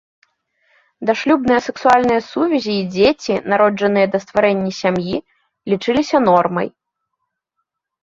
[1.09, 5.15] Дашлюбныя сексуальныя сувязі і дзеці, народжаныя да стварэння сям'і,
[5.75, 6.67] лічыліся нормай.